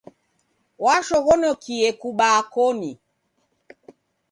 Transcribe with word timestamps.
Washoghonokie 0.83 1.89
kubaa 2.01 2.39
koni. 2.53 2.91